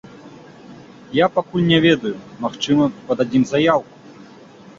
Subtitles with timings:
[1.17, 2.15] Я пакуль не ведаю,
[2.47, 3.93] магчыма, пададзім заяўку.